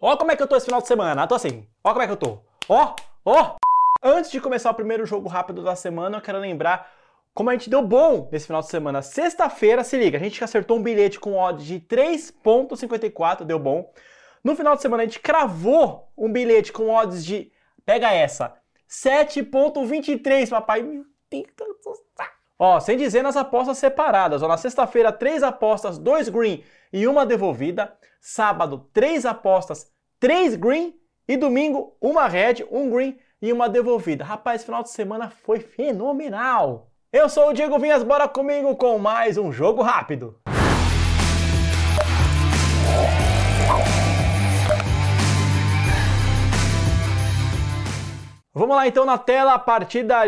[0.00, 1.26] Ó como é que eu tô esse final de semana.
[1.26, 1.66] tô assim.
[1.82, 2.38] Ó como é que eu tô.
[2.68, 3.56] Ó, ó.
[4.02, 6.92] Antes de começar o primeiro jogo rápido da semana, eu quero lembrar
[7.34, 9.02] como a gente deu bom nesse final de semana.
[9.02, 13.92] Sexta-feira, se liga, a gente acertou um bilhete com odds de 3.54, deu bom.
[14.42, 17.50] No final de semana a gente cravou um bilhete com odds de,
[17.84, 18.54] pega essa,
[18.88, 21.02] 7.23, papai.
[21.28, 21.92] Tem tanto
[22.60, 24.42] Ó, sem dizer nas apostas separadas.
[24.42, 27.96] Ó, na sexta-feira, três apostas, dois green e uma devolvida.
[28.20, 30.94] Sábado, três apostas, três green.
[31.28, 34.24] E domingo, uma red, um green e uma devolvida.
[34.24, 36.90] Rapaz, final de semana foi fenomenal.
[37.12, 40.40] Eu sou o Diego Vinhas, bora comigo com mais um jogo rápido.
[48.52, 50.24] Vamos lá então na tela, a partida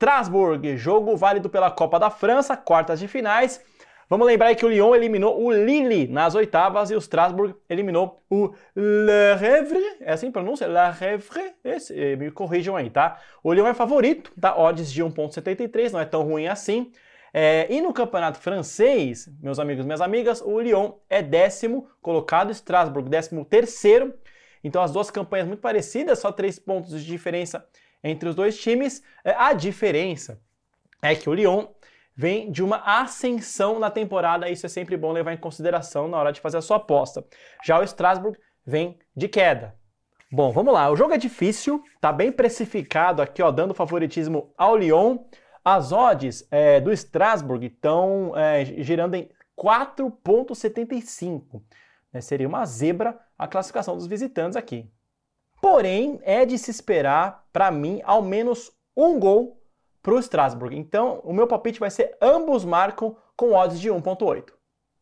[0.00, 3.62] Lyon-Strasbourg, jogo válido pela Copa da França, quartas de finais.
[4.08, 8.50] Vamos lembrar que o Lyon eliminou o Lille nas oitavas e o Strasbourg eliminou o
[8.74, 9.98] Le Havre.
[10.00, 10.66] É assim a pronúncia?
[10.66, 11.54] Le Havre?
[11.62, 13.20] Esse, eh, me corrijam aí, tá?
[13.44, 14.58] O Lyon é favorito, tá?
[14.58, 16.90] Odds de 1,73, não é tão ruim assim.
[17.32, 22.50] É, e no campeonato francês, meus amigos e minhas amigas, o Lyon é décimo colocado,
[22.52, 24.14] Strasbourg décimo terceiro.
[24.64, 27.64] Então as duas campanhas muito parecidas, só três pontos de diferença
[28.02, 29.02] entre os dois times.
[29.24, 30.40] É, a diferença
[31.02, 31.66] é que o Lyon
[32.14, 36.32] vem de uma ascensão na temporada, isso é sempre bom levar em consideração na hora
[36.32, 37.24] de fazer a sua aposta.
[37.64, 39.74] Já o Strasbourg vem de queda.
[40.30, 40.88] Bom, vamos lá.
[40.90, 45.18] O jogo é difícil, tá bem precificado aqui, ó, dando favoritismo ao Lyon.
[45.64, 49.28] As odds é, do Strasbourg estão é, girando em
[49.58, 51.60] 4,75.
[52.12, 52.20] Né?
[52.20, 54.88] Seria uma zebra a classificação dos visitantes aqui.
[55.60, 59.60] Porém, é de se esperar, para mim, ao menos um gol
[60.02, 60.76] para o Strasbourg.
[60.76, 64.52] Então, o meu palpite vai ser ambos marcam com odds de 1.8.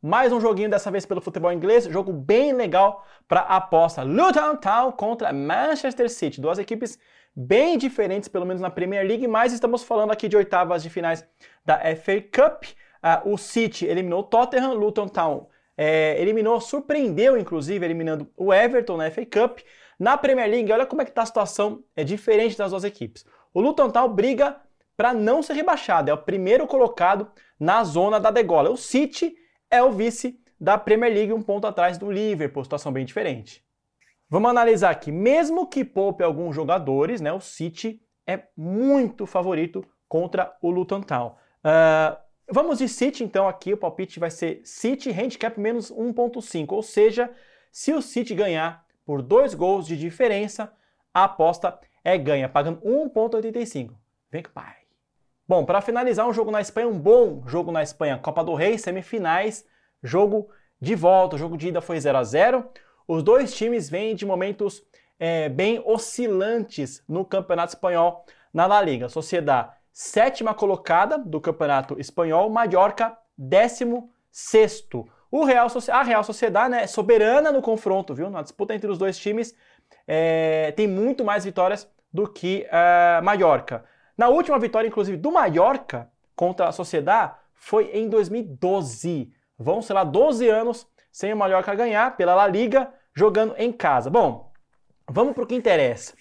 [0.00, 4.02] Mais um joguinho dessa vez pelo futebol inglês, jogo bem legal para aposta.
[4.02, 6.98] Luton Town contra Manchester City, duas equipes
[7.34, 11.26] bem diferentes, pelo menos na Premier League, mas estamos falando aqui de oitavas de finais
[11.64, 12.64] da FA Cup.
[13.00, 15.46] Uh, o City eliminou o Tottenham, Luton Town
[15.78, 19.60] é, eliminou, surpreendeu inclusive, eliminando o Everton na FA Cup.
[19.98, 23.24] Na Premier League, olha como é que está a situação, é diferente das duas equipes.
[23.54, 24.60] O Luton Town briga
[24.96, 28.70] para não ser rebaixado, é o primeiro colocado na zona da degola.
[28.70, 29.32] O City
[29.70, 33.64] é o vice da Premier League, um ponto atrás do Liverpool, situação bem diferente.
[34.28, 40.56] Vamos analisar aqui, mesmo que poupe alguns jogadores, né, o City é muito favorito contra
[40.60, 41.36] o Luton Town.
[41.64, 46.82] Uh, Vamos de City, então, aqui o palpite vai ser City handicap menos 1.5, ou
[46.82, 47.30] seja,
[47.70, 50.72] se o City ganhar por dois gols de diferença,
[51.12, 53.90] a aposta é ganha, pagando 1.85.
[54.30, 54.76] Vem com pai.
[55.46, 58.78] Bom, para finalizar um jogo na Espanha, um bom jogo na Espanha, Copa do Rei,
[58.78, 59.66] semifinais,
[60.02, 60.48] jogo
[60.80, 62.66] de volta, o jogo de ida foi 0 a 0
[63.06, 64.82] Os dois times vêm de momentos
[65.18, 69.08] é, bem oscilantes no Campeonato Espanhol na La Liga.
[69.08, 75.04] Sociedade sétima colocada do Campeonato Espanhol, Mallorca, décimo sexto.
[75.28, 78.30] O Real, a Real Sociedade né, é soberana no confronto, viu?
[78.30, 79.56] Na disputa entre os dois times,
[80.06, 83.84] é, tem muito mais vitórias do que uh, Mallorca.
[84.16, 89.32] Na última vitória, inclusive, do Mallorca contra a Sociedade foi em 2012.
[89.58, 94.08] Vão, sei lá, 12 anos sem o Mallorca ganhar pela La Liga, jogando em casa.
[94.08, 94.52] Bom,
[95.08, 96.14] vamos para o que interessa.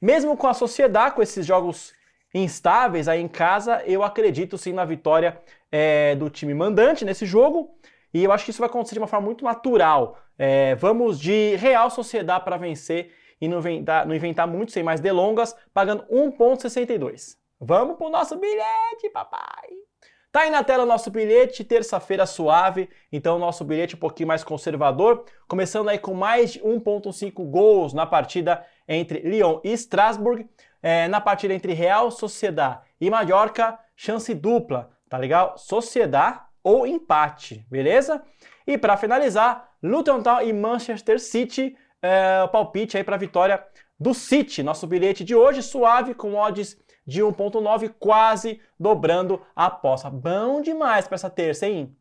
[0.00, 1.92] Mesmo com a Sociedade, com esses jogos
[2.34, 5.40] instáveis aí em casa, eu acredito sim na vitória
[5.70, 7.74] é, do time mandante nesse jogo.
[8.12, 10.18] E eu acho que isso vai acontecer de uma forma muito natural.
[10.38, 15.00] É, vamos de Real Sociedade para vencer e não inventar, não inventar muito, sem mais
[15.00, 17.36] delongas, pagando 1,62.
[17.60, 19.68] Vamos pro nosso bilhete, papai!
[20.30, 24.44] Tá aí na tela o nosso bilhete, terça-feira suave, então nosso bilhete um pouquinho mais
[24.44, 30.46] conservador, começando aí com mais de 1.5 gols na partida entre Lyon e Strasbourg.
[30.82, 35.56] É, na partida entre Real Sociedad e Mallorca, chance dupla, tá legal?
[35.56, 38.22] Sociedad ou empate, beleza?
[38.66, 43.64] E para finalizar, Luton Town e Manchester City, é, palpite aí para vitória
[43.98, 44.62] do City.
[44.62, 46.76] Nosso bilhete de hoje suave com odds
[47.06, 50.10] de 1.9, quase dobrando a aposta.
[50.10, 51.96] Bom demais para essa terça, hein?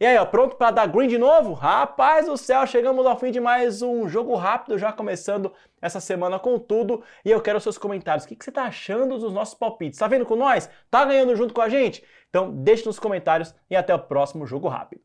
[0.00, 1.52] E aí, ó, pronto para dar green de novo?
[1.52, 6.36] Rapaz do céu, chegamos ao fim de mais um jogo rápido, já começando essa semana
[6.36, 7.00] com tudo.
[7.24, 8.24] E eu quero seus comentários.
[8.24, 10.00] O que, que você está achando dos nossos palpites?
[10.00, 10.68] Tá vendo com nós?
[10.90, 12.04] Tá ganhando junto com a gente?
[12.28, 15.02] Então deixe nos comentários e até o próximo jogo rápido.